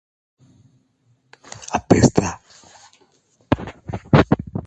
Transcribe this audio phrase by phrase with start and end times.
[1.77, 2.33] Apesta